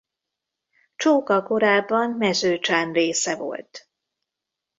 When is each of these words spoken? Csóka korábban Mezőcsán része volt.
Csóka 0.95 1.43
korábban 1.43 2.09
Mezőcsán 2.11 2.91
része 2.93 3.35
volt. 3.35 3.89